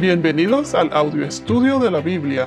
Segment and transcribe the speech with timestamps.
[0.00, 2.46] Bienvenidos al audio estudio de la Biblia.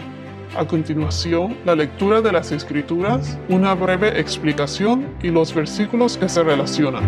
[0.57, 6.42] A continuación, la lectura de las Escrituras, una breve explicación y los versículos que se
[6.42, 7.03] relacionan.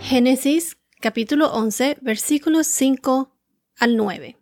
[0.00, 3.34] Génesis capítulo 11 versículos 5
[3.78, 4.36] al 9.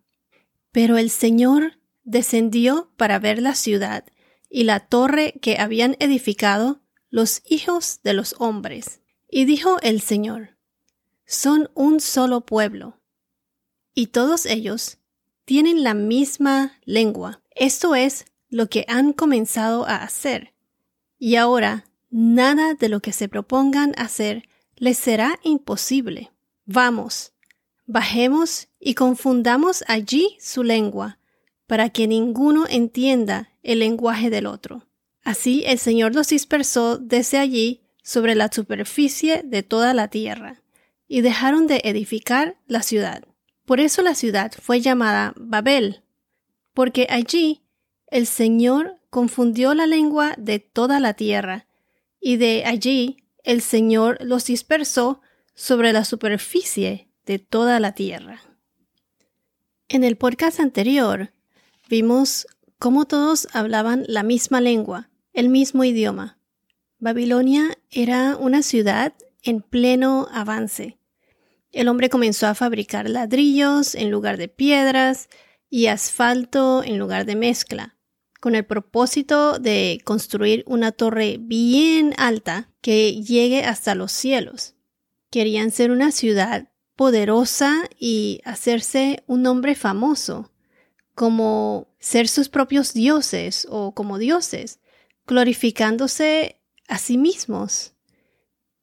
[0.71, 4.05] Pero el Señor descendió para ver la ciudad
[4.51, 6.79] y la torre que habían edificado
[7.09, 9.01] los hijos de los hombres.
[9.27, 10.57] Y dijo el Señor,
[11.25, 12.99] son un solo pueblo,
[13.95, 14.98] y todos ellos
[15.49, 17.41] tienen la misma lengua.
[17.55, 20.53] Esto es lo que han comenzado a hacer.
[21.17, 26.29] Y ahora nada de lo que se propongan hacer les será imposible.
[26.65, 27.33] Vamos,
[27.87, 31.17] bajemos y confundamos allí su lengua,
[31.65, 34.85] para que ninguno entienda el lenguaje del otro.
[35.23, 40.61] Así el Señor los dispersó desde allí sobre la superficie de toda la tierra,
[41.07, 43.28] y dejaron de edificar la ciudad.
[43.69, 46.01] Por eso la ciudad fue llamada Babel,
[46.73, 47.61] porque allí
[48.07, 51.67] el Señor confundió la lengua de toda la tierra,
[52.19, 55.21] y de allí el Señor los dispersó
[55.53, 58.41] sobre la superficie de toda la tierra.
[59.87, 61.31] En el podcast anterior
[61.87, 62.47] vimos
[62.79, 66.39] cómo todos hablaban la misma lengua, el mismo idioma.
[66.97, 70.98] Babilonia era una ciudad en pleno avance.
[71.71, 75.29] El hombre comenzó a fabricar ladrillos en lugar de piedras
[75.69, 77.95] y asfalto en lugar de mezcla,
[78.39, 84.75] con el propósito de construir una torre bien alta que llegue hasta los cielos.
[85.29, 90.51] Querían ser una ciudad poderosa y hacerse un nombre famoso,
[91.13, 94.79] como ser sus propios dioses o como dioses,
[95.27, 97.93] glorificándose a sí mismos.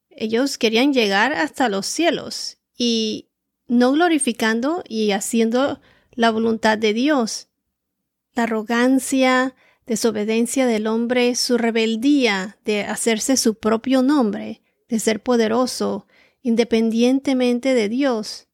[0.09, 3.29] Ellos querían llegar hasta los cielos y
[3.69, 5.81] no glorificando y haciendo
[6.13, 7.49] la voluntad de Dios.
[8.35, 9.55] La arrogancia,
[9.87, 16.07] desobediencia del hombre, su rebeldía de hacerse su propio nombre, de ser poderoso,
[16.43, 18.49] independientemente de Dios,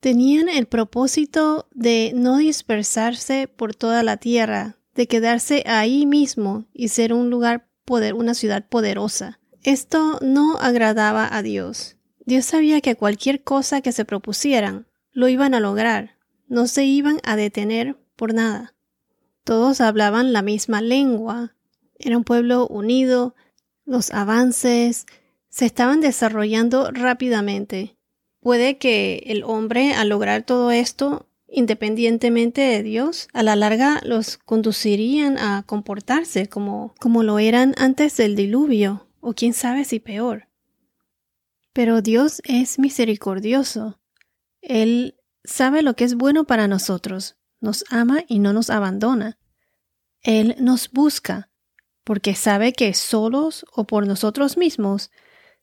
[0.00, 6.88] tenían el propósito de no dispersarse por toda la tierra, de quedarse ahí mismo y
[6.88, 9.40] ser un lugar poder, una ciudad poderosa.
[9.62, 11.95] Esto no agradaba a Dios.
[12.26, 16.16] Dios sabía que cualquier cosa que se propusieran lo iban a lograr,
[16.48, 18.74] no se iban a detener por nada.
[19.44, 21.54] Todos hablaban la misma lengua,
[22.00, 23.36] era un pueblo unido,
[23.84, 25.06] los avances
[25.48, 27.96] se estaban desarrollando rápidamente.
[28.40, 34.36] Puede que el hombre, al lograr todo esto, independientemente de Dios, a la larga los
[34.36, 40.48] conducirían a comportarse como, como lo eran antes del diluvio, o quién sabe si peor.
[41.76, 44.00] Pero Dios es misericordioso.
[44.62, 49.38] Él sabe lo que es bueno para nosotros, nos ama y no nos abandona.
[50.22, 51.50] Él nos busca,
[52.02, 55.10] porque sabe que solos o por nosotros mismos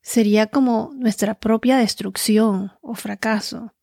[0.04, 3.74] sería como nuestra propia destrucción o fracaso.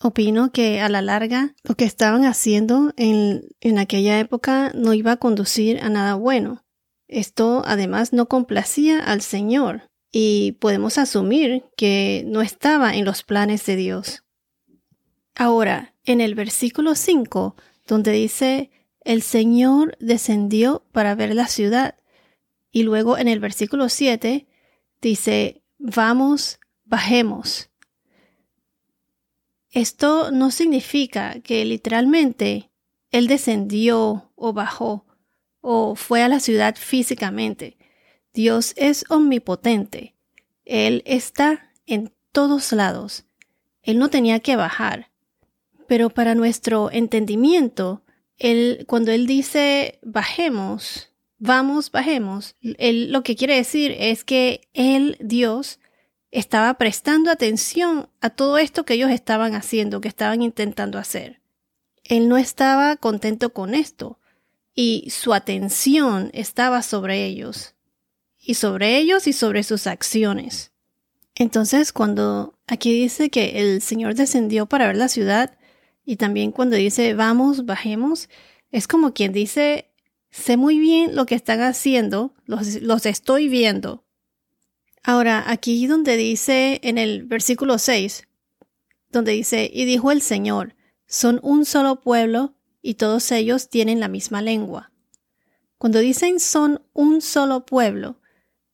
[0.00, 5.12] Opino que a la larga lo que estaban haciendo en, en aquella época no iba
[5.12, 6.64] a conducir a nada bueno.
[7.08, 13.64] Esto además no complacía al Señor, y podemos asumir que no estaba en los planes
[13.64, 14.22] de Dios.
[15.34, 17.56] Ahora, en el versículo 5,
[17.86, 18.70] donde dice,
[19.00, 21.96] el Señor descendió para ver la ciudad,
[22.70, 24.46] y luego en el versículo 7
[25.00, 27.70] dice, vamos, bajemos.
[29.70, 32.70] Esto no significa que literalmente
[33.10, 35.06] Él descendió o bajó
[35.62, 37.78] o fue a la ciudad físicamente.
[38.34, 40.14] Dios es omnipotente.
[40.64, 43.24] Él está en todos lados.
[43.82, 45.10] Él no tenía que bajar.
[45.86, 48.02] Pero para nuestro entendimiento,
[48.38, 55.18] él, cuando Él dice bajemos, vamos, bajemos, él, lo que quiere decir es que Él,
[55.20, 55.78] Dios,
[56.30, 61.42] estaba prestando atención a todo esto que ellos estaban haciendo, que estaban intentando hacer.
[62.04, 64.18] Él no estaba contento con esto
[64.74, 67.74] y su atención estaba sobre ellos
[68.42, 70.72] y sobre ellos y sobre sus acciones.
[71.34, 75.56] Entonces, cuando aquí dice que el Señor descendió para ver la ciudad,
[76.04, 78.28] y también cuando dice vamos, bajemos,
[78.70, 79.90] es como quien dice,
[80.30, 84.04] sé muy bien lo que están haciendo, los, los estoy viendo.
[85.04, 88.26] Ahora, aquí donde dice en el versículo 6,
[89.10, 90.74] donde dice, y dijo el Señor,
[91.06, 94.90] son un solo pueblo y todos ellos tienen la misma lengua.
[95.78, 98.21] Cuando dicen son un solo pueblo,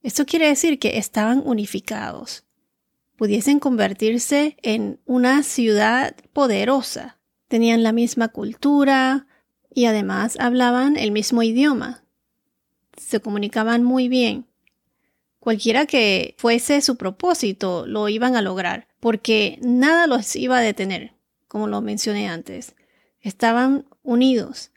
[0.02, 2.44] esto quiere decir que estaban unificados.
[3.16, 7.18] Pudiesen convertirse en una ciudad poderosa,
[7.48, 9.26] tenían la misma cultura
[9.74, 12.04] y además hablaban el mismo idioma.
[12.96, 14.46] Se comunicaban muy bien.
[15.40, 21.14] Cualquiera que fuese su propósito lo iban a lograr, porque nada los iba a detener,
[21.46, 22.74] como lo mencioné antes.
[23.20, 24.70] Estaban unidos.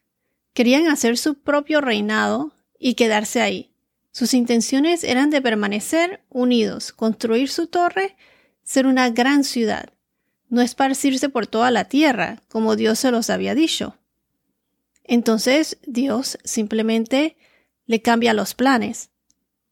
[0.53, 3.70] Querían hacer su propio reinado y quedarse ahí.
[4.11, 8.17] Sus intenciones eran de permanecer unidos, construir su torre,
[8.63, 9.89] ser una gran ciudad,
[10.49, 13.97] no esparcirse por toda la tierra, como Dios se los había dicho.
[15.03, 17.37] Entonces Dios simplemente
[17.85, 19.09] le cambia los planes.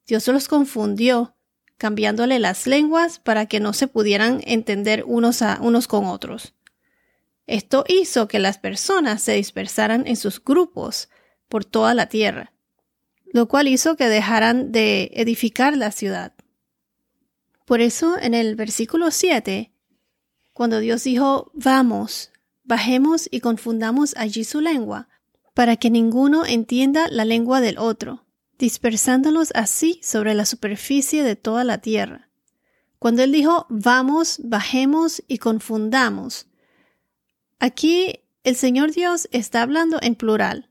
[0.07, 1.35] Dios los confundió,
[1.77, 6.53] cambiándole las lenguas para que no se pudieran entender unos a unos con otros.
[7.45, 11.09] Esto hizo que las personas se dispersaran en sus grupos
[11.47, 12.53] por toda la tierra,
[13.31, 16.33] lo cual hizo que dejaran de edificar la ciudad.
[17.65, 19.71] Por eso en el versículo 7,
[20.53, 22.31] cuando Dios dijo, vamos,
[22.63, 25.07] bajemos y confundamos allí su lengua,
[25.53, 28.25] para que ninguno entienda la lengua del otro,
[28.57, 32.29] dispersándolos así sobre la superficie de toda la tierra.
[32.97, 36.47] Cuando Él dijo, vamos, bajemos y confundamos,
[37.59, 40.69] aquí el Señor Dios está hablando en plural.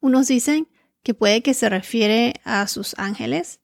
[0.00, 0.68] Unos dicen
[1.04, 3.60] que puede que se refiere a sus ángeles,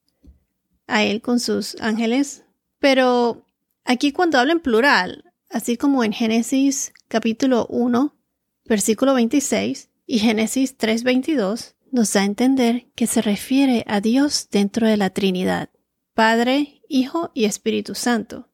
[0.86, 2.44] a Él con sus ángeles,
[2.78, 3.44] pero
[3.84, 8.14] aquí cuando habla en plural, así como en Génesis capítulo 1,
[8.66, 14.86] versículo 26, y Génesis 3:22 nos da a entender que se refiere a Dios dentro
[14.86, 15.70] de la Trinidad,
[16.14, 18.48] Padre, Hijo y Espíritu Santo.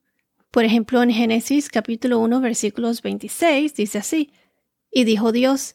[0.50, 4.33] Por ejemplo, en Génesis capítulo 1 versículos 26 dice así,
[4.91, 5.75] y dijo Dios,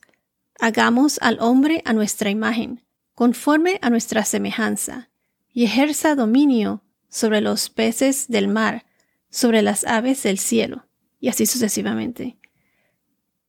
[0.60, 2.84] hagamos al hombre a nuestra imagen,
[3.22, 5.12] conforme a nuestra semejanza,
[5.54, 8.88] y ejerza dominio sobre los peces del mar,
[9.30, 10.88] sobre las aves del cielo,
[11.20, 12.40] y así sucesivamente.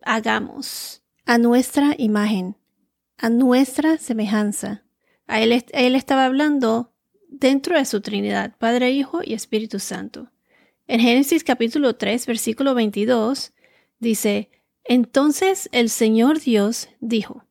[0.02, 2.58] Hagamos a nuestra imagen,
[3.16, 4.82] a nuestra semejanza.
[5.26, 6.92] Él, él estaba hablando
[7.30, 10.30] dentro de su Trinidad, Padre, Hijo y Espíritu Santo.
[10.86, 13.54] En Génesis capítulo 3, versículo 22,
[14.00, 14.50] dice,
[14.84, 17.46] Entonces el Señor Dios dijo,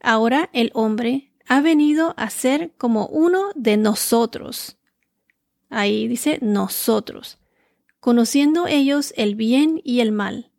[0.00, 4.76] Ahora el hombre ha venido a ser como uno de nosotros.
[5.70, 7.38] Ahí dice nosotros,
[8.00, 10.50] conociendo ellos el bien y el mal.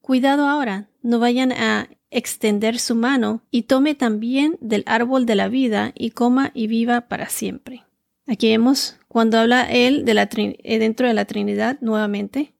[0.00, 5.48] Cuidado ahora, no vayan a extender su mano y tome también del árbol de la
[5.48, 7.84] vida y coma y viva para siempre.
[8.26, 12.52] Aquí vemos cuando habla él de la eh, dentro de la Trinidad nuevamente.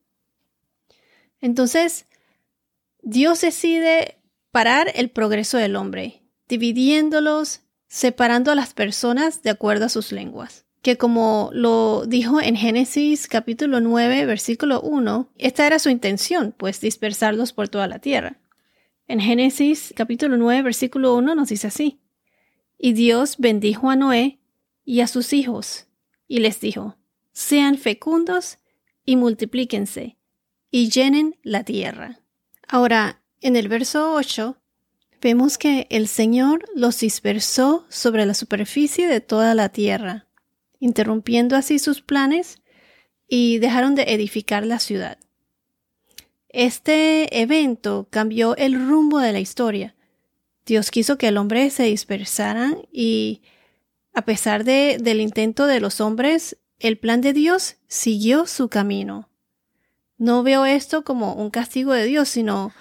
[1.41, 2.07] Entonces,
[3.03, 4.19] Dios decide
[4.51, 6.20] parar el progreso del hombre,
[6.51, 12.57] dividiéndolos, separando a las personas de acuerdo a sus lenguas que como lo dijo en
[12.57, 18.39] Génesis capítulo 9 versículo 1, esta era su intención, pues dispersarlos por toda la tierra.
[19.07, 22.01] En Génesis capítulo 9 versículo 1 nos dice así,
[22.79, 24.39] y Dios bendijo a Noé
[24.85, 25.87] y a sus hijos,
[26.27, 26.97] y les dijo,
[27.33, 28.59] sean fecundos
[29.05, 30.17] y multiplíquense,
[30.71, 32.21] y llenen la tierra.
[32.67, 34.57] Ahora, en el verso 8,
[35.21, 40.27] vemos que el Señor los dispersó sobre la superficie de toda la tierra
[40.81, 42.61] interrumpiendo así sus planes
[43.29, 45.19] y dejaron de edificar la ciudad.
[46.49, 49.95] Este evento cambió el rumbo de la historia.
[50.67, 53.43] Dios quiso que el hombre se dispersara y,
[54.15, 59.29] a pesar de, del intento de los hombres, el plan de Dios siguió su camino.
[60.19, 62.73] No veo esto como un castigo de Dios, sino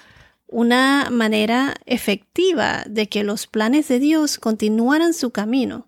[0.52, 5.88] una manera efectiva de que los planes de Dios continuaran su camino.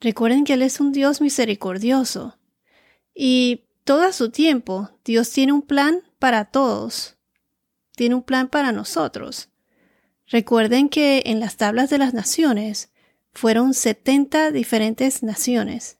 [0.00, 2.36] Recuerden que Él es un Dios misericordioso
[3.14, 7.16] y todo su tiempo Dios tiene un plan para todos.
[7.94, 9.48] Tiene un plan para nosotros.
[10.26, 12.90] Recuerden que en las tablas de las naciones
[13.32, 15.98] fueron 70 diferentes naciones.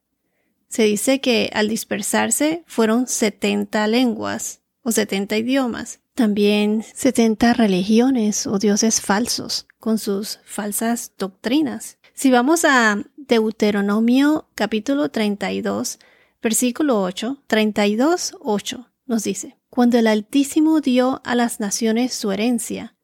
[0.69, 6.01] Se dice que al dispersarse fueron 70 lenguas o 70 idiomas.
[6.15, 11.99] También 70 religiones o dioses falsos con sus falsas doctrinas.
[12.13, 15.99] Si vamos a Deuteronomio capítulo 32,
[16.43, 22.97] versículo 8, 32, 8, nos dice, Cuando el Altísimo dio a las naciones su herencia,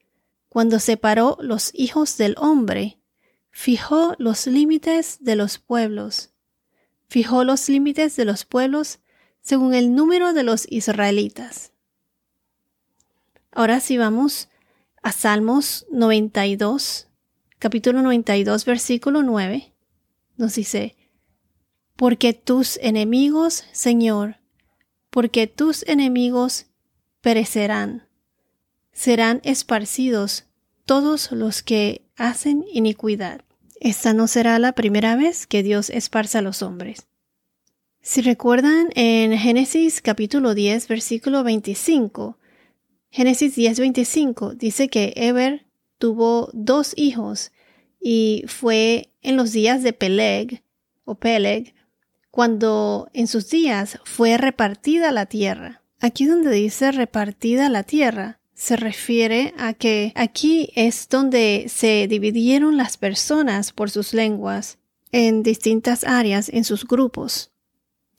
[0.48, 3.00] cuando separó los hijos del hombre,
[3.50, 6.34] fijó los límites de los pueblos,
[7.08, 9.00] fijó los límites de los pueblos
[9.46, 11.70] según el número de los israelitas.
[13.52, 14.48] Ahora si vamos
[15.04, 17.06] a Salmos 92,
[17.60, 19.72] capítulo 92, versículo 9,
[20.36, 20.96] nos dice,
[21.94, 24.38] porque tus enemigos, Señor,
[25.10, 26.66] porque tus enemigos
[27.20, 28.08] perecerán.
[28.92, 30.46] serán esparcidos
[30.86, 33.42] todos los que hacen iniquidad.
[33.78, 37.06] Esta no será la primera vez que Dios esparza a los hombres.
[38.08, 42.38] Si recuerdan en Génesis capítulo 10 versículo 25,
[43.10, 45.66] Génesis 10 25 dice que Eber
[45.98, 47.50] tuvo dos hijos
[48.00, 50.62] y fue en los días de Peleg
[51.04, 51.74] o Peleg
[52.30, 55.82] cuando en sus días fue repartida la tierra.
[55.98, 62.76] Aquí donde dice repartida la tierra, se refiere a que aquí es donde se dividieron
[62.76, 64.78] las personas por sus lenguas
[65.10, 67.50] en distintas áreas en sus grupos.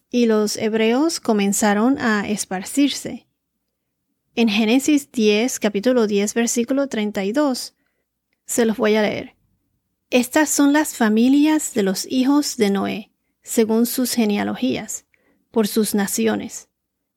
[0.10, 3.28] Y los hebreos comenzaron a esparcirse.
[4.36, 7.76] En Génesis 10, capítulo 10, versículo 32,
[8.46, 9.36] se los voy a leer.
[10.10, 13.12] Estas son las familias de los hijos de Noé,
[13.42, 15.06] según sus genealogías,
[15.52, 16.70] por sus naciones.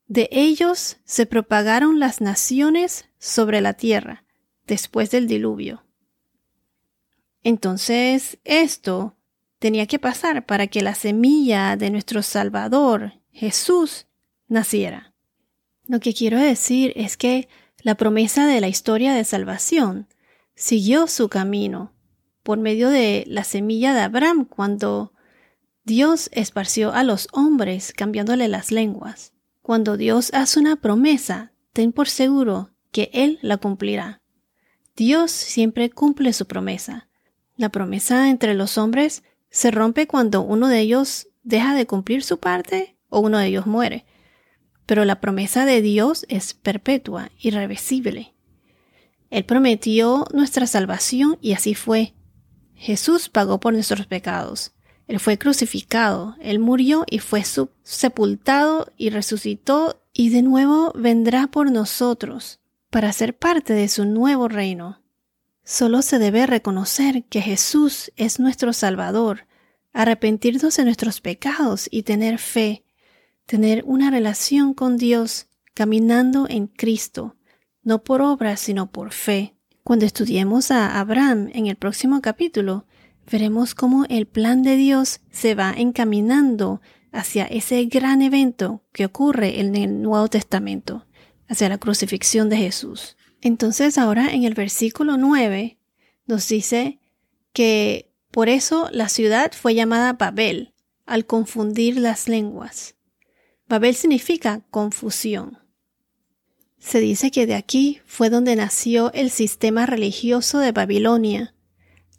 [0.08, 4.24] De ellos se propagaron las naciones sobre la tierra
[4.66, 5.84] después del diluvio.
[7.44, 9.16] Entonces, esto
[9.60, 14.06] tenía que pasar para que la semilla de nuestro Salvador, Jesús,
[14.48, 15.14] naciera.
[15.86, 17.48] Lo que quiero decir es que
[17.82, 20.08] la promesa de la historia de salvación
[20.56, 21.92] siguió su camino
[22.42, 25.12] por medio de la semilla de Abraham cuando
[25.84, 29.34] Dios esparció a los hombres cambiándole las lenguas.
[29.60, 34.22] Cuando Dios hace una promesa, ten por seguro que Él la cumplirá.
[34.96, 37.08] Dios siempre cumple su promesa.
[37.56, 42.38] La promesa entre los hombres se rompe cuando uno de ellos deja de cumplir su
[42.38, 44.06] parte o uno de ellos muere.
[44.86, 48.34] Pero la promesa de Dios es perpetua, irreversible.
[49.30, 52.14] Él prometió nuestra salvación y así fue.
[52.74, 54.72] Jesús pagó por nuestros pecados.
[55.06, 57.42] Él fue crucificado, Él murió y fue
[57.82, 64.48] sepultado y resucitó y de nuevo vendrá por nosotros para ser parte de su nuevo
[64.48, 64.99] reino.
[65.64, 69.46] Solo se debe reconocer que Jesús es nuestro Salvador,
[69.92, 72.84] arrepentirnos de nuestros pecados y tener fe,
[73.46, 77.36] tener una relación con Dios, caminando en Cristo,
[77.82, 79.56] no por obras sino por fe.
[79.82, 82.86] Cuando estudiemos a Abraham en el próximo capítulo,
[83.30, 86.80] veremos cómo el plan de Dios se va encaminando
[87.12, 91.06] hacia ese gran evento que ocurre en el Nuevo Testamento,
[91.48, 93.16] hacia la crucifixión de Jesús.
[93.40, 95.78] Entonces ahora en el versículo 9
[96.26, 96.98] nos dice
[97.52, 100.74] que por eso la ciudad fue llamada Babel,
[101.06, 102.94] al confundir las lenguas.
[103.68, 105.58] Babel significa confusión.
[106.78, 111.54] Se dice que de aquí fue donde nació el sistema religioso de Babilonia,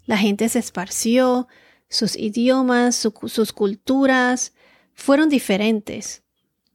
[0.05, 1.47] la gente se esparció,
[1.87, 4.53] sus idiomas, sus culturas
[4.93, 6.23] fueron diferentes.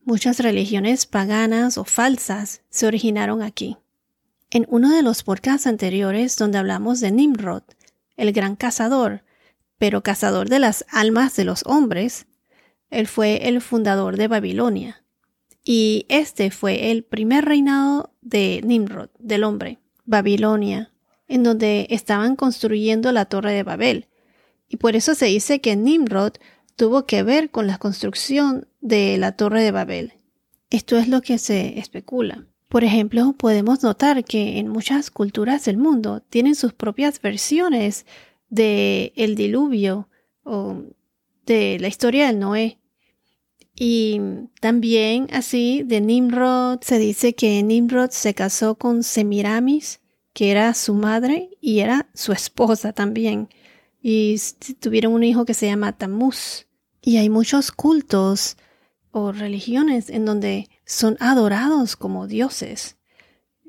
[0.04, 3.76] Muchas religiones paganas o falsas se originaron aquí.
[4.50, 7.64] En uno de los podcasts anteriores donde hablamos de Nimrod,
[8.16, 9.24] el gran cazador,
[9.78, 12.26] pero cazador de las almas de los hombres,
[12.90, 15.04] él fue el fundador de Babilonia.
[15.64, 20.92] Y este fue el primer reinado de Nimrod, del hombre, Babilonia,
[21.26, 24.06] en donde estaban construyendo la torre de Babel.
[24.68, 26.34] Y por eso se dice que Nimrod
[26.76, 30.12] tuvo que ver con la construcción de la torre de Babel.
[30.70, 32.46] Esto es lo que se especula.
[32.68, 38.06] Por ejemplo, podemos notar que en muchas culturas del mundo tienen sus propias versiones
[38.48, 40.08] de el diluvio
[40.42, 40.82] o
[41.44, 42.78] de la historia del Noé.
[43.78, 44.20] Y
[44.60, 50.00] también así de Nimrod se dice que Nimrod se casó con Semiramis,
[50.32, 53.48] que era su madre y era su esposa también.
[54.02, 54.40] Y
[54.80, 56.66] tuvieron un hijo que se llama Tamuz.
[57.02, 58.56] Y hay muchos cultos
[59.12, 62.96] o religiones en donde son adorados como dioses.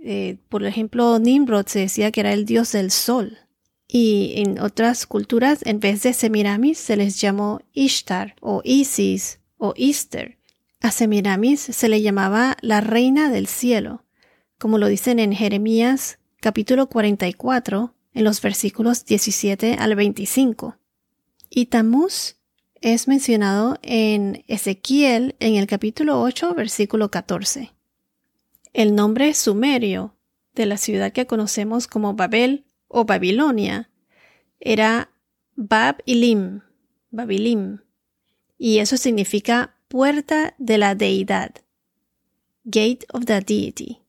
[0.02, 3.38] Eh, por ejemplo, Nimrod se decía que era el dios del sol.
[3.88, 9.74] Y en otras culturas, en vez de Semiramis, se les llamó Ishtar o Isis o
[9.76, 10.38] Easter.
[10.80, 14.06] A Semiramis se le llamaba la reina del cielo,
[14.60, 20.78] como lo dicen en Jeremías capítulo 44, en los versículos 17 al 25.
[21.50, 22.37] Y Tamuz
[22.82, 27.72] es mencionado en Ezequiel en el capítulo 8, versículo 14.
[28.74, 30.16] El nombre sumerio
[30.54, 33.90] de la ciudad que conocemos como Babel o Babilonia
[34.60, 35.12] era
[35.56, 36.62] Bab-Ilim,
[37.12, 37.80] Babilim,
[38.58, 41.52] y eso significa puerta de la deidad,
[42.64, 44.02] Gate of the Deity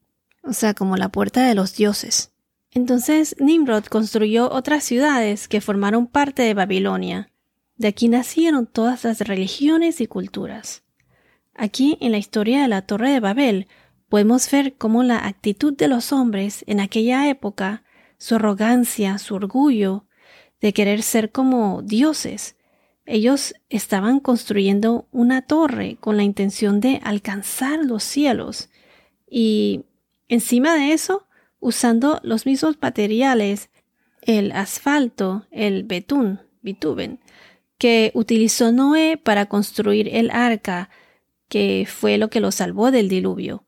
[0.48, 2.32] o sea, como la puerta de los dioses.
[2.70, 7.30] Entonces Nimrod construyó otras ciudades que formaron parte de Babilonia.
[7.78, 10.82] De aquí nacieron todas las religiones y culturas.
[11.54, 13.66] Aquí, en la historia de la Torre de Babel,
[14.08, 17.84] podemos ver cómo la actitud de los hombres en aquella época,
[18.18, 20.04] su arrogancia, su orgullo,
[20.60, 22.56] de querer ser como dioses,
[23.08, 28.68] ellos estaban construyendo una torre con la intención de alcanzar los cielos
[29.26, 29.86] y
[30.28, 31.26] encima de eso,
[31.58, 33.70] usando los mismos materiales,
[34.20, 37.18] el asfalto, el betún, bitumen,
[37.78, 40.90] que utilizó Noé para construir el arca,
[41.48, 43.64] que fue lo que lo salvó del diluvio.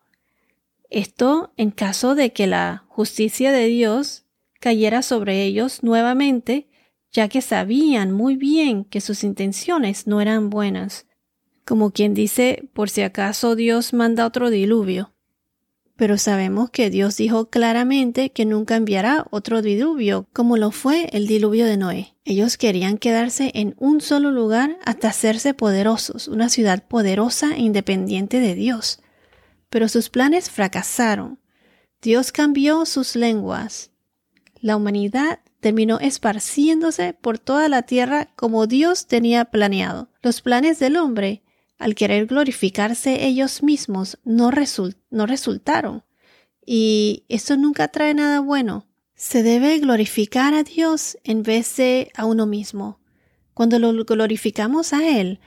[0.90, 4.24] Esto en caso de que la justicia de Dios
[4.58, 6.68] cayera sobre ellos nuevamente,
[7.12, 11.06] ya que sabían muy bien que sus intenciones no eran buenas,
[11.64, 15.12] como quien dice por si acaso Dios manda otro diluvio.
[16.00, 21.26] Pero sabemos que Dios dijo claramente que nunca enviará otro diluvio como lo fue el
[21.26, 22.16] diluvio de Noé.
[22.24, 28.40] Ellos querían quedarse en un solo lugar hasta hacerse poderosos, una ciudad poderosa e independiente
[28.40, 29.00] de Dios
[29.70, 31.38] pero sus planes fracasaron.
[32.02, 33.92] Dios cambió sus lenguas.
[34.60, 40.10] La humanidad terminó esparciéndose por toda la tierra como Dios tenía planeado.
[40.22, 41.42] Los planes del hombre,
[41.80, 46.04] al querer glorificarse ellos mismos, no, resultaron.
[46.64, 48.86] Y eso nunca trae nada bueno.
[49.14, 53.00] Se debe glorificar a Dios en vez de a uno mismo.
[53.54, 55.40] Cuando lo glorificamos a Él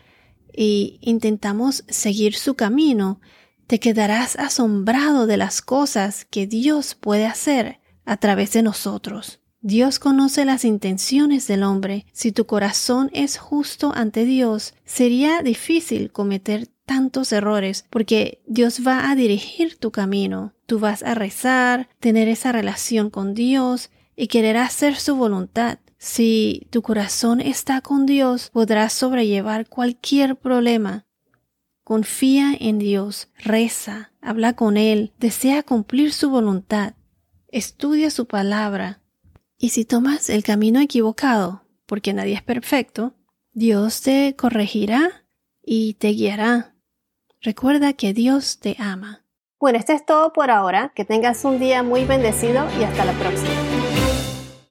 [0.54, 3.22] e intentamos seguir su camino,
[3.68, 9.43] te quedarás asombrado de las cosas que Dios puede hacer a través de nosotros.
[9.66, 12.06] Dios conoce las intenciones del hombre.
[12.12, 19.10] Si tu corazón es justo ante Dios, sería difícil cometer tantos errores porque Dios va
[19.10, 20.52] a dirigir tu camino.
[20.66, 25.80] Tú vas a rezar, tener esa relación con Dios y querer hacer su voluntad.
[25.98, 31.06] Si tu corazón está con Dios, podrás sobrellevar cualquier problema.
[31.86, 36.96] Confía en Dios, reza, habla con Él, desea cumplir su voluntad,
[37.48, 39.00] estudia su palabra.
[39.58, 43.16] Y si tomas el camino equivocado, porque nadie es perfecto,
[43.54, 45.26] Dios te corregirá
[45.62, 46.76] y te guiará.
[47.42, 49.24] Recuerda que Dios te ama.
[49.60, 50.92] Bueno, esto es todo por ahora.
[50.96, 53.53] Que tengas un día muy bendecido y hasta la próxima.